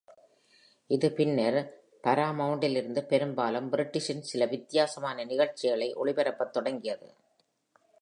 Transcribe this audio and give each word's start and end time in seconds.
இது 0.89 1.11
பின்னர் 1.11 1.57
பாரமவுண்டிலிருந்து 2.03 3.03
பெரும்பாலும் 3.03 3.71
பிரிட்டிஷின் 3.71 4.25
சில 4.31 4.45
வித்தியாசமான 4.45 5.23
நிகழ்ச்சிகளை 5.23 5.95
ஒளிபரப்பத் 5.95 6.49
தொடங்கியது. 6.49 7.09